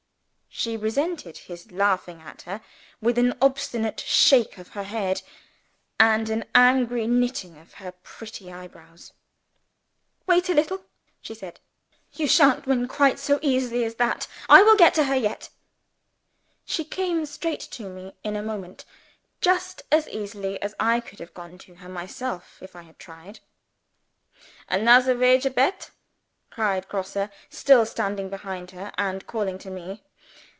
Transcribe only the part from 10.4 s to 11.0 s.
a little,"